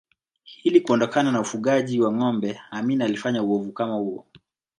[0.63, 4.25] Ili kuondokana na ufugaji wa ngombe Amin alifanya uovu kama huo